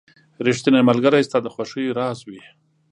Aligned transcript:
•ریښتینی 0.47 0.81
ملګری 0.89 1.25
ستا 1.27 1.37
د 1.41 1.47
خوښیو 1.53 1.95
راز 1.99 2.19
وي. 2.27 2.41